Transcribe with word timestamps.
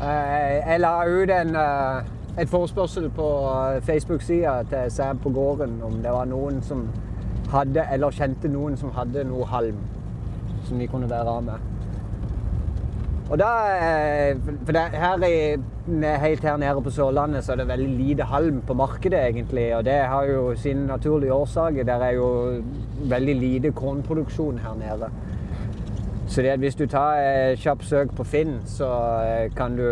Eh, 0.00 0.70
Jeg 0.70 0.80
la 0.80 1.04
ut 1.04 1.30
en, 1.30 1.56
eh, 1.56 2.42
et 2.42 2.48
forespørsel 2.48 3.10
på 3.10 3.24
eh, 3.48 3.82
Facebook-sida 3.82 4.62
til 4.70 4.90
Sam 4.90 5.18
på 5.18 5.28
gården 5.30 5.82
om 5.84 5.92
det 5.92 6.12
var 6.12 6.24
noen 6.24 6.62
som 6.62 6.86
hadde, 7.52 7.84
eller 7.92 8.10
kjente 8.10 8.48
noen 8.48 8.78
som 8.80 8.94
hadde 8.96 9.26
noe 9.28 9.44
halm 9.44 9.82
som 10.64 10.78
vi 10.78 10.86
kunne 10.86 11.10
være 11.10 11.34
av 11.34 11.42
med. 11.44 11.66
Og 13.30 13.38
da, 13.38 13.50
for 14.64 14.72
det, 14.72 14.80
her 14.80 15.26
i, 15.28 15.60
Helt 16.22 16.42
her 16.42 16.56
nede 16.56 16.82
på 16.82 16.90
Sørlandet 16.90 17.44
så 17.44 17.52
er 17.52 17.60
det 17.60 17.68
veldig 17.68 17.98
lite 17.98 18.24
halm 18.24 18.62
på 18.66 18.74
markedet, 18.74 19.20
egentlig. 19.28 19.76
Og 19.76 19.84
det 19.84 19.98
har 20.08 20.24
jo 20.24 20.54
sin 20.56 20.86
naturlige 20.86 21.34
årsaker. 21.34 21.84
Det 21.84 21.94
er 21.94 22.10
jo 22.16 22.28
veldig 23.10 23.36
lite 23.36 23.72
kornproduksjon 23.72 24.58
her 24.58 24.74
nede. 24.78 25.10
Så 26.30 26.42
det 26.42 26.48
at 26.48 26.58
hvis 26.62 26.76
du 26.78 26.84
tar 26.86 27.18
et 27.18 27.58
kjapt 27.58 27.82
søk 27.84 28.12
på 28.14 28.24
Finn, 28.24 28.60
så 28.70 28.86
eh, 29.26 29.48
kan 29.56 29.74
du 29.74 29.82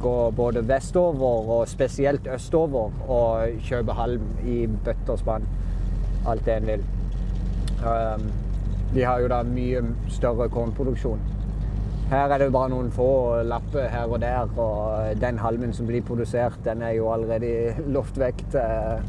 gå 0.00 0.30
både 0.30 0.62
vestover 0.68 1.50
og 1.50 1.68
spesielt 1.68 2.28
østover 2.30 2.92
og 3.10 3.56
kjøpe 3.66 3.96
halm 3.98 4.28
i 4.46 4.68
bøtter 4.84 5.18
spann. 5.18 5.48
Alt 6.30 6.46
det 6.46 6.56
en 6.60 6.70
vil. 6.70 6.86
Um, 7.82 8.30
de 8.94 9.02
har 9.02 9.18
jo 9.18 9.28
da 9.28 9.42
mye 9.42 9.82
større 10.14 10.46
kornproduksjon. 10.48 11.18
Her 12.12 12.30
er 12.30 12.44
det 12.44 12.52
bare 12.54 12.70
noen 12.70 12.94
få 12.94 13.10
lapper 13.42 13.90
her 13.90 14.06
og 14.06 14.20
der, 14.22 14.46
og 14.54 15.20
den 15.20 15.42
halmen 15.42 15.74
som 15.74 15.90
blir 15.90 16.06
produsert, 16.06 16.60
den 16.64 16.86
er 16.86 16.94
jo 17.00 17.10
allerede 17.10 17.74
lovt 17.90 18.20
vekk 18.22 18.46
til 18.54 19.08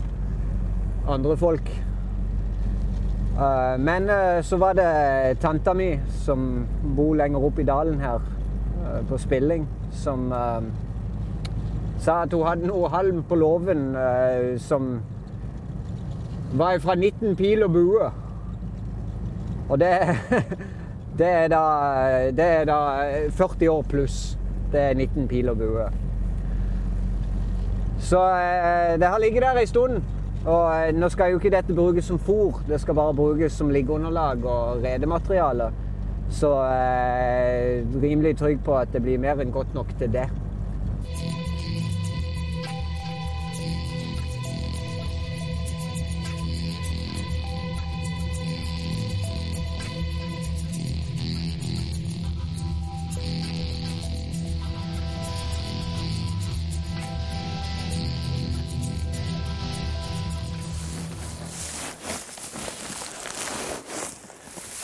andre 1.13 1.37
folk. 1.37 1.69
Eh, 3.35 3.79
Men 3.79 4.09
eh, 4.09 4.41
så 4.41 4.57
var 4.57 4.73
det 4.73 5.39
tanta 5.41 5.73
mi 5.73 5.99
som 6.23 6.67
bor 6.95 7.15
lenger 7.15 7.43
opp 7.43 7.59
i 7.59 7.67
dalen 7.67 7.99
her, 7.99 8.21
eh, 8.85 9.01
på 9.09 9.17
Spilling, 9.17 9.67
som 9.91 10.31
sa 11.99 12.21
at 12.23 12.33
hun 12.33 12.45
hadde 12.47 12.67
noe 12.67 12.89
halm 12.91 13.23
på 13.23 13.35
låven 13.35 13.95
som 14.59 14.99
var 16.53 16.79
fra 16.79 16.95
19 16.95 17.35
pil 17.35 17.63
og 17.63 17.71
bue. 17.71 18.09
Og 19.69 19.79
det, 19.79 19.91
det, 21.19 21.29
er 21.29 21.47
da, 21.49 21.61
det 22.35 22.49
er 22.59 22.67
da 22.69 22.79
40 23.31 23.71
år 23.71 23.87
pluss. 23.89 24.37
Det 24.71 24.81
er 24.81 24.93
19 24.93 25.27
pil 25.27 25.49
og 25.49 25.57
bue. 25.57 25.87
Så 27.99 28.21
det 28.99 29.07
har 29.07 29.19
ligget 29.19 29.41
der 29.47 29.63
en 29.63 29.67
stund. 29.67 30.03
Og 30.45 30.65
eh, 30.69 30.91
nå 30.93 31.09
skal 31.09 31.33
jo 31.33 31.39
ikke 31.41 31.53
dette 31.55 31.73
brukes 31.73 32.05
som 32.05 32.21
fôr, 32.21 32.61
det 32.69 32.77
skal 32.81 32.97
bare 32.97 33.17
brukes 33.17 33.55
som 33.57 33.71
liggeunderlag 33.73 34.45
og 34.45 34.83
redemateriale. 34.85 35.71
Så 36.29 36.51
eh, 36.69 37.81
rimelig 38.01 38.37
trygg 38.37 38.61
på 38.65 38.77
at 38.77 38.93
det 38.93 39.01
blir 39.05 39.21
mer 39.21 39.41
enn 39.41 39.53
godt 39.53 39.73
nok 39.77 39.93
til 39.97 40.13
det. 40.13 40.27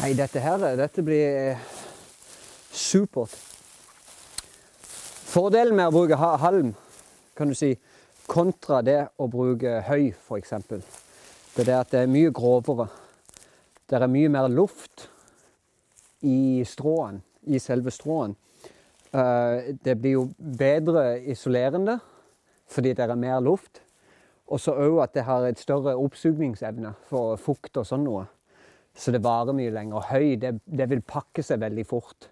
Nei, 0.02 0.16
dette 0.18 0.42
her 0.42 0.58
dette 0.80 1.04
blir 1.06 1.60
supert. 2.74 3.36
Fordelen 5.30 5.78
med 5.78 5.92
å 5.92 5.94
bruke 5.94 6.18
halm, 6.18 6.72
kan 7.38 7.52
du 7.52 7.54
si, 7.54 7.70
kontra 8.26 8.80
det 8.82 8.98
å 9.22 9.28
bruke 9.30 9.76
høy, 9.86 10.08
f.eks., 10.10 10.56
det 11.54 11.68
er 11.68 11.84
at 11.84 11.94
det 11.94 12.02
er 12.02 12.10
mye 12.10 12.34
grovere. 12.34 12.88
Det 13.86 14.00
er 14.00 14.08
mye 14.10 14.34
mer 14.34 14.50
luft 14.50 15.06
i 16.26 16.66
stråen, 16.66 17.22
i 17.46 17.62
selve 17.62 17.94
stråene. 17.94 18.34
Eh, 19.14 19.70
Det 19.86 20.00
blir 20.02 20.18
jo 20.18 20.28
bedre 20.38 21.20
isolerende 21.30 22.00
fordi 22.72 22.98
det 22.98 23.06
er 23.06 23.18
mer 23.20 23.38
luft. 23.44 23.84
Og 24.50 24.66
så 24.66 24.74
òg 24.74 25.04
at 25.04 25.14
det 25.14 25.30
har 25.30 25.46
et 25.46 25.62
større 25.62 25.94
oppsugningsevne 25.94 26.98
for 27.06 27.38
fukt 27.38 27.78
og 27.78 27.86
sånn 27.86 28.08
noe. 28.10 28.26
Så 28.98 29.14
det 29.14 29.24
varer 29.24 29.56
mye 29.56 29.74
lenger. 29.74 30.08
Høy, 30.12 30.36
det, 30.42 30.56
det 30.66 30.90
vil 30.92 31.04
pakke 31.08 31.44
seg 31.46 31.62
veldig 31.64 31.86
fort 31.88 32.30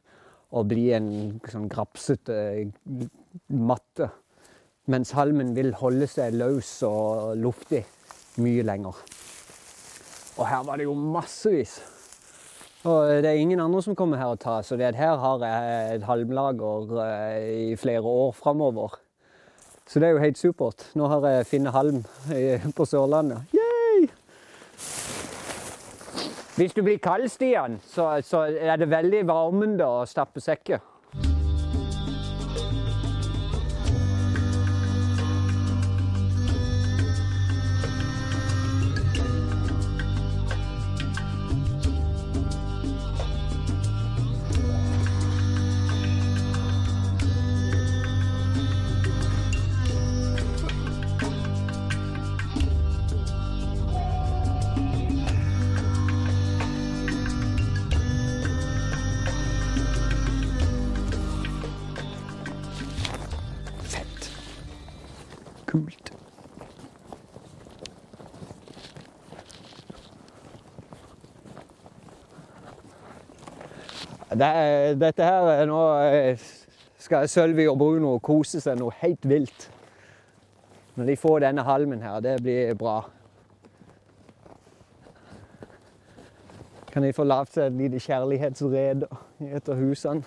og 0.49 0.65
bli 0.71 0.89
en 0.97 1.11
sånn 1.49 1.69
grapsete 1.69 2.35
matte. 3.53 4.09
Mens 4.89 5.13
halmen 5.13 5.53
vil 5.57 5.75
holde 5.77 6.07
seg 6.09 6.33
løs 6.37 6.71
og 6.87 7.37
luftig 7.37 7.83
mye 8.41 8.65
lenger. 8.65 8.97
Og 10.39 10.45
her 10.47 10.65
var 10.65 10.79
det 10.79 10.87
jo 10.87 10.95
massevis. 10.97 11.77
Og 12.87 13.19
det 13.21 13.27
er 13.27 13.41
ingen 13.41 13.59
andre 13.59 13.81
som 13.83 13.95
kommer 13.99 14.21
her 14.21 14.31
og 14.31 14.39
tar, 14.39 14.63
så 14.63 14.77
det 14.79 14.93
her 14.95 15.17
har 15.19 15.43
jeg 15.43 15.95
et 15.97 16.05
halmlager 16.07 16.93
eh, 17.03 17.47
i 17.73 17.75
flere 17.75 18.07
år 18.07 18.31
framover. 18.37 18.95
Så 19.89 19.99
det 19.99 20.07
er 20.07 20.15
jo 20.15 20.23
helt 20.23 20.39
supert. 20.39 20.85
Nå 20.95 21.09
har 21.11 21.27
jeg 21.27 21.49
funnet 21.49 21.75
halm 21.75 22.03
eh, 22.31 22.69
på 22.77 22.87
Sørlandet. 22.87 23.51
Hvis 26.59 26.73
du 26.75 26.81
blir 26.83 26.97
kald, 26.99 27.29
Stian, 27.31 27.77
så, 27.87 28.21
så 28.21 28.41
er 28.51 28.75
det 28.75 28.89
veldig 28.91 29.21
varmende 29.29 29.85
å 29.87 30.01
stappe 30.03 30.41
sekker. 30.43 30.81
Det, 74.29 74.49
dette 75.01 75.25
her 75.25 75.47
er 75.51 75.65
nå 75.65 75.79
eh, 76.05 76.47
skal 77.01 77.29
Sølvi 77.29 77.65
og 77.69 77.79
Bruno 77.79 78.17
kose 78.21 78.61
seg 78.61 78.77
noe 78.77 78.93
helt 79.01 79.25
vilt. 79.29 79.69
Når 80.99 81.09
de 81.09 81.15
får 81.17 81.39
denne 81.45 81.63
halmen 81.65 82.03
her, 82.03 82.19
det 82.21 82.35
blir 82.43 82.75
bra. 82.77 82.99
Kan 86.89 87.05
de 87.05 87.13
få 87.13 87.25
lagd 87.25 87.55
seg 87.55 87.69
et 87.69 87.79
lite 87.79 88.03
kjærlighetsrede 88.03 89.09
etter 89.49 89.81
husene. 89.81 90.25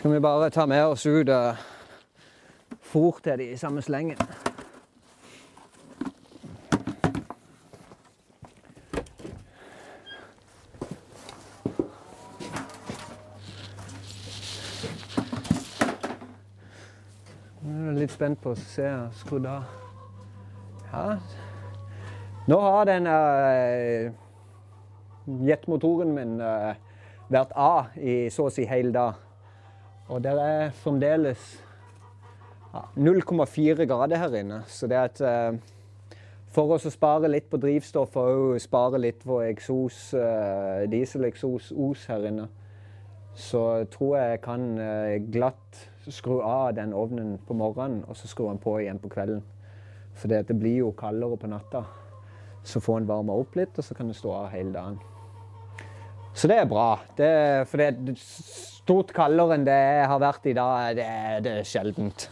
skal 0.00 0.12
vi 0.12 0.20
bare 0.20 0.50
ta 0.50 0.64
med 0.66 0.80
oss 0.86 1.02
ut 1.06 1.28
uh, 1.28 1.58
fôr 2.80 3.18
til 3.20 3.36
de 3.38 3.50
i 3.52 3.56
samme 3.56 3.82
slengen. 3.84 4.16
Litt 18.10 18.16
spent 18.16 18.40
på 18.42 18.50
å 18.50 18.58
se 18.58 18.88
skrudd 19.20 19.46
av. 19.46 19.66
Ja. 20.90 21.18
Nå 22.50 22.56
har 22.58 22.88
den 22.88 23.06
uh, 23.06 24.10
jetmotoren 25.46 26.10
min 26.16 26.40
uh, 26.42 26.74
vært 27.30 27.52
av 27.54 27.94
i 27.94 28.28
så 28.32 28.48
å 28.48 28.50
si 28.50 28.64
hele 28.66 28.90
dag. 28.90 29.20
Og 30.10 30.22
det 30.24 30.32
er 30.34 30.72
fremdeles 30.82 31.44
ja, 32.72 32.82
0,4 32.98 33.86
grader 33.86 34.18
her 34.18 34.34
inne. 34.40 34.64
Så 34.66 34.90
det 34.90 34.98
at 34.98 35.22
uh, 35.22 35.54
for 36.50 36.74
oss 36.74 36.88
å 36.90 36.90
spare 36.90 37.30
litt 37.30 37.46
på 37.46 37.60
drivstoff 37.62 38.18
og 38.18 38.58
spare 38.58 38.98
litt 38.98 39.22
på 39.22 39.38
eksos, 39.44 40.08
eh, 40.18 40.88
dieseleksos, 40.90 41.68
os 41.70 42.08
her 42.10 42.26
inne, 42.26 42.48
så 43.38 43.84
tror 43.86 44.16
jeg 44.18 44.32
jeg 44.32 44.40
kan 44.42 44.64
eh, 44.82 45.20
glatt 45.30 45.84
skru 46.14 46.40
av 46.42 46.74
den 46.76 46.94
ovnen 46.96 47.36
på 47.46 47.56
morgenen 47.56 48.04
og 48.08 48.18
så 48.18 48.30
skru 48.30 48.48
den 48.48 48.60
på 48.62 48.78
igjen 48.80 49.00
på 49.02 49.10
kvelden. 49.12 49.42
For 50.14 50.28
det, 50.28 50.50
blir 50.58 50.82
jo 50.82 50.90
kaldere 50.96 51.38
på 51.40 51.50
natta. 51.50 51.84
Så 52.64 52.80
får 52.80 53.00
den 53.00 53.08
varma 53.08 53.36
opp 53.40 53.54
litt, 53.56 53.78
og 53.78 53.84
så 53.86 53.94
kan 53.96 54.10
den 54.10 54.18
stå 54.18 54.34
av 54.42 54.50
hele 54.52 54.74
dagen. 54.74 54.98
Så 56.34 56.48
det 56.50 56.58
er 56.60 56.68
bra. 56.68 56.90
Det, 57.16 57.30
for 57.70 57.80
det, 57.80 58.18
stort 58.20 59.14
kaldere 59.16 59.56
enn 59.56 59.64
det 59.66 59.78
jeg 59.78 60.10
har 60.12 60.20
vært 60.22 60.50
i 60.50 60.54
dag, 60.56 60.98
det, 60.98 61.08
det 61.46 61.56
er 61.60 61.68
sjeldent. 61.68 62.28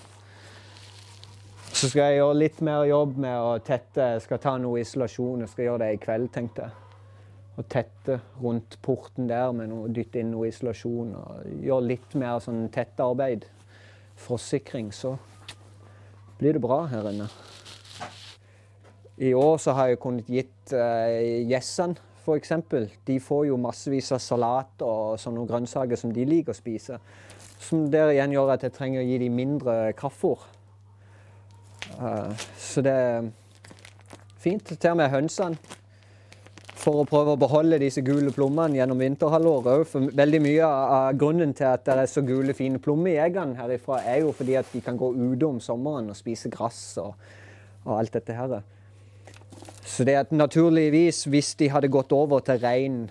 Så 1.68 1.90
skal 1.90 2.08
jeg 2.08 2.18
gjøre 2.18 2.38
litt 2.40 2.60
mer 2.64 2.84
jobb 2.88 3.18
med 3.22 3.38
å 3.38 3.50
tette. 3.62 4.12
Jeg 4.16 4.22
skal 4.24 4.40
ta 4.42 4.54
noe 4.58 4.80
isolasjon. 4.82 5.44
Jeg 5.44 5.52
skal 5.52 5.66
gjøre 5.68 5.82
det 5.84 5.90
i 5.94 6.00
kveld, 6.02 6.30
tenkte 6.34 6.66
jeg. 6.66 6.84
Og 7.58 7.66
tette 7.70 8.16
rundt 8.42 8.78
porten 8.82 9.28
der 9.30 9.52
med 9.54 9.70
noe, 9.70 9.90
dytte 9.94 10.22
inn 10.22 10.32
noe 10.32 10.48
isolasjon. 10.50 11.12
Og 11.18 11.62
gjøre 11.66 11.88
litt 11.92 12.16
mer 12.18 12.40
sånn 12.42 12.66
tettearbeid. 12.74 13.46
Frostsikring. 14.18 14.90
Så 14.94 15.16
blir 16.38 16.56
det 16.56 16.62
bra 16.62 16.84
her 16.90 17.08
inne. 17.10 17.28
I 19.18 19.32
år 19.34 19.56
så 19.58 19.74
har 19.74 19.90
jeg 19.90 19.98
kunnet 20.02 20.28
gitt 20.30 20.72
eh, 20.76 21.46
gjessene 21.50 21.98
f.eks. 22.28 22.52
De 23.04 23.20
får 23.20 23.46
jo 23.48 23.56
massevis 23.60 24.12
av 24.12 24.20
salat 24.22 24.84
og 24.84 25.16
sånne 25.20 25.46
grønnsaker 25.48 25.98
som 25.98 26.12
de 26.12 26.26
liker 26.28 26.52
å 26.52 26.58
spise. 26.58 26.98
Som 27.58 27.88
der 27.92 28.12
igjen 28.12 28.34
gjør 28.34 28.54
at 28.54 28.66
jeg 28.66 28.74
trenger 28.76 29.02
å 29.02 29.08
gi 29.08 29.18
dem 29.22 29.36
mindre 29.38 29.76
kraftfôr. 29.98 30.44
Uh, 31.98 32.34
så 32.60 32.84
det 32.84 32.94
er 32.94 33.30
fint. 34.38 34.74
Til 34.76 34.92
og 34.92 35.00
med 35.00 35.12
hønsene. 35.12 35.77
For 36.88 37.02
å 37.02 37.04
prøve 37.04 37.34
å 37.34 37.36
beholde 37.36 37.76
disse 37.82 38.00
gule 38.00 38.30
plommene 38.32 38.78
gjennom 38.78 39.02
vinterhalvåret. 39.02 39.90
For 39.90 40.06
veldig 40.16 40.38
mye 40.40 40.68
av 40.72 41.18
grunnen 41.20 41.50
til 41.52 41.66
at 41.68 41.82
det 41.84 41.98
er 42.00 42.08
så 42.08 42.22
gule, 42.24 42.54
fine 42.56 42.80
eggene 42.80 43.58
herifra, 43.58 43.98
er 44.08 44.22
jo 44.22 44.32
fordi 44.32 44.54
at 44.56 44.70
de 44.72 44.80
kan 44.80 44.96
gå 44.96 45.10
ute 45.12 45.44
om 45.44 45.58
sommeren 45.60 46.08
og 46.08 46.16
spise 46.16 46.48
gress 46.48 46.96
og, 46.96 47.12
og 47.84 47.98
alt 47.98 48.14
dette 48.16 48.32
her. 48.32 48.62
Så 49.84 50.04
det 50.08 50.16
at 50.16 50.32
naturligvis, 50.32 51.26
hvis 51.28 51.54
de 51.60 51.68
hadde 51.68 51.92
gått 51.92 52.12
over 52.12 52.40
til 52.40 52.56
rein 52.64 53.10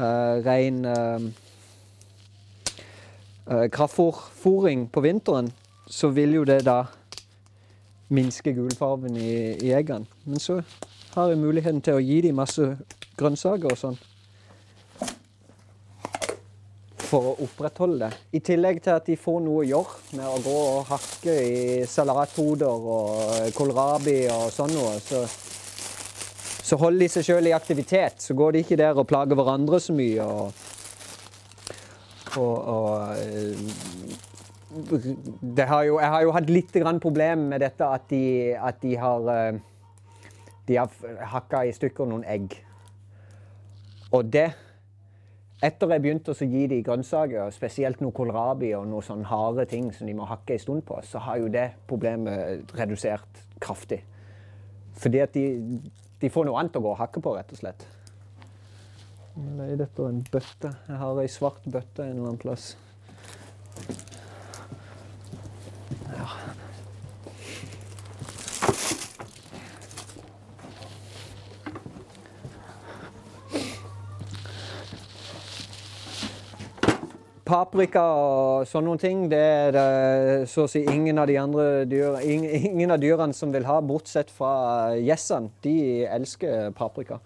uh, 0.00 0.40
rein 0.40 0.84
uh, 0.88 1.20
uh, 3.44 3.68
kraftfòring 3.68 4.88
på 4.88 5.04
vinteren, 5.04 5.52
så 5.86 6.08
vil 6.08 6.40
jo 6.40 6.48
det 6.48 6.62
da 6.64 6.86
minske 8.08 8.56
gulfarven 8.56 9.20
i, 9.20 9.52
i 9.60 9.76
eggene. 9.76 10.08
Men 10.24 10.40
så 10.40 10.62
har 11.16 11.32
jeg 11.32 11.40
muligheten 11.40 11.80
til 11.84 11.96
å 11.96 12.04
gi 12.04 12.20
dem 12.28 12.36
masse 12.38 12.74
grønnsaker 13.16 13.72
og 13.72 13.80
sånn 13.80 13.96
for 17.06 17.30
å 17.30 17.36
opprettholde 17.44 18.06
det. 18.06 18.16
I 18.38 18.40
tillegg 18.44 18.80
til 18.84 18.92
at 18.96 19.06
de 19.08 19.16
får 19.20 19.40
noe 19.44 19.58
å 19.62 19.66
gjøre 19.66 19.94
med 20.18 20.26
å 20.26 20.42
gå 20.44 20.56
og 20.56 20.86
hakke 20.90 21.34
i 21.42 21.86
salathoder 21.88 22.76
og 22.96 23.10
kålrabi 23.56 24.20
og 24.32 24.44
sånn 24.54 24.72
noe. 24.74 24.94
Så, 25.02 25.18
så 26.66 26.74
holder 26.80 27.00
de 27.04 27.08
seg 27.14 27.22
sjøl 27.28 27.46
i 27.50 27.56
aktivitet. 27.56 28.16
Så 28.22 28.30
går 28.38 28.50
de 28.56 28.60
ikke 28.64 28.80
der 28.80 28.94
og 28.98 29.08
plager 29.10 29.36
hverandre 29.38 29.78
så 29.82 29.92
mye. 29.96 30.22
og, 30.26 30.46
og, 32.36 32.56
og 32.74 32.88
har 35.56 35.82
jo, 35.86 35.94
jeg 36.02 36.10
har 36.12 36.22
jo 36.26 36.34
hatt 36.36 36.50
litt 36.52 36.72
problem 37.00 37.38
med 37.54 37.58
dette 37.64 37.84
at 37.86 38.04
de, 38.10 38.24
at 38.58 38.76
de 38.82 38.92
har 39.00 39.20
De 40.66 40.78
har 40.80 40.90
hakka 41.32 41.64
i 41.66 41.74
stykker 41.74 42.08
noen 42.08 42.24
egg. 42.26 42.56
Og 44.14 44.26
det 44.32 44.48
etter 45.64 45.88
jeg 45.88 46.02
begynte 46.04 46.34
å 46.34 46.46
gi 46.46 46.66
dem 46.68 46.82
grønnsaker, 46.84 47.48
spesielt 47.54 48.02
noe 48.04 48.12
kålrabi 48.12 48.74
og 48.76 48.84
noe 48.90 49.04
sånn 49.04 49.24
harde 49.24 49.64
ting 49.70 49.88
som 49.94 50.08
de 50.08 50.12
må 50.16 50.26
hakke 50.28 50.52
en 50.52 50.60
stund 50.60 50.84
på, 50.84 50.98
så 51.00 51.22
har 51.24 51.40
jo 51.40 51.48
det 51.52 51.70
problemet 51.88 52.74
redusert 52.76 53.40
kraftig. 53.62 54.02
Fordi 55.00 55.22
at 55.24 55.32
de, 55.32 55.80
de 56.20 56.32
får 56.32 56.48
noe 56.48 56.60
annet 56.60 56.76
å 56.76 56.84
gå 56.84 56.92
og 56.92 57.00
hakke 57.00 57.22
på, 57.24 57.32
rett 57.38 57.56
og 57.56 57.62
slett. 57.62 57.86
Eller 59.36 59.72
er 59.72 59.80
dette 59.80 60.04
en 60.04 60.20
bøtte? 60.32 60.74
Jeg 60.88 61.00
har 61.00 61.22
ei 61.22 61.28
svart 61.32 61.64
bøtte 61.64 62.04
en 62.04 62.14
eller 62.14 62.28
annen 62.28 62.40
plass. 62.40 62.74
Paprika 77.46 78.02
og 78.02 78.66
sånne 78.66 78.96
ting, 78.98 79.26
det 79.30 79.38
er 79.38 79.68
det 79.76 80.48
så 80.50 80.64
å 80.64 80.70
si 80.70 80.80
ingen 80.90 81.20
av 81.22 81.28
de 81.30 81.36
andre 81.38 81.84
dyr, 81.86 82.16
ingen 82.26 82.90
av 82.90 82.98
dyrene 82.98 83.36
som 83.36 83.52
vil 83.54 83.68
ha, 83.68 83.76
bortsett 83.86 84.32
fra 84.34 84.96
gjessene. 84.98 85.52
De 85.62 85.76
elsker 86.10 86.72
paprika. 86.74 87.20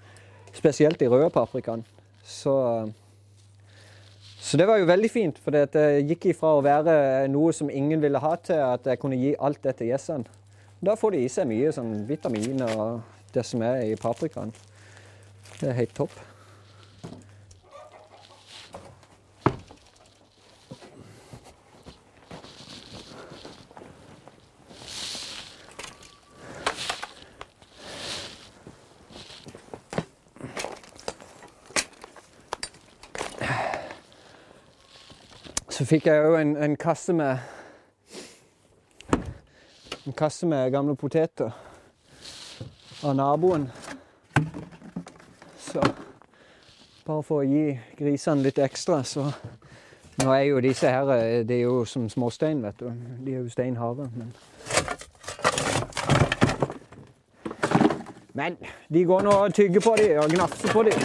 Spesielt 0.52 1.00
de 1.00 1.08
røde 1.08 1.30
paprikaene. 1.32 1.86
Så, 2.20 2.52
så, 4.36 4.60
det 4.60 4.68
var 4.68 4.82
jo 4.82 4.90
veldig 4.90 5.10
fint, 5.10 5.40
for 5.40 5.56
det 5.56 5.86
gikk 6.10 6.30
ifra 6.34 6.52
å 6.58 6.64
være 6.68 7.26
noe 7.32 7.54
som 7.56 7.72
ingen 7.72 8.04
ville 8.04 8.20
ha, 8.20 8.36
til 8.44 8.60
at 8.60 8.92
jeg 8.92 9.00
kunne 9.00 9.18
gi 9.18 9.32
alt 9.40 9.62
det 9.64 9.78
til 9.78 9.94
gjessene. 9.94 10.40
Da 10.84 11.00
får 11.00 11.16
de 11.16 11.24
i 11.24 11.32
seg 11.32 11.48
mye 11.48 11.72
sånn 11.76 12.02
vitaminer 12.08 12.76
og 12.76 13.00
det 13.32 13.44
som 13.48 13.64
er 13.64 13.86
i 13.88 13.96
paprikaen. 14.00 14.52
Det 15.56 15.72
er 15.72 15.80
helt 15.80 15.96
topp. 15.96 16.12
Så 35.80 35.86
fikk 35.88 36.10
jeg 36.10 36.20
òg 36.28 36.34
en, 36.36 36.50
en, 36.60 36.74
kasse 36.76 37.12
med 37.16 37.38
En 40.04 40.12
kasse 40.12 40.44
med 40.46 40.72
gamle 40.74 40.92
poteter 40.92 41.54
av 43.00 43.14
naboen. 43.16 43.64
Så 45.56 45.80
bare 47.06 47.22
for 47.24 47.40
å 47.40 47.46
gi 47.48 47.78
grisene 47.96 48.44
litt 48.44 48.60
ekstra, 48.60 48.98
så 49.08 49.24
Nå 50.20 50.28
er 50.34 50.42
jo 50.50 50.60
disse 50.60 50.90
her 50.92 51.08
de 51.48 51.56
er 51.56 51.62
jo 51.62 51.86
som 51.88 52.10
småstein, 52.12 52.60
vet 52.60 52.76
du. 52.76 52.92
De 53.24 53.32
er 53.32 53.40
jo 53.40 53.48
steinharde, 53.48 54.10
men 54.20 54.34
Men 58.34 58.60
de 58.92 59.04
går 59.04 59.24
nå 59.24 59.32
og 59.46 59.56
tygger 59.56 59.80
på 59.80 59.96
dem 59.96 60.20
og 60.26 60.36
gnafser 60.36 60.76
på 60.76 60.84
dem. 60.90 61.00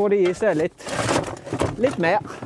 Får 0.00 0.16
de 0.16 0.24
i 0.24 0.34
seg 0.40 0.56
litt, 0.64 0.90
litt 1.76 2.00
mer. 2.00 2.43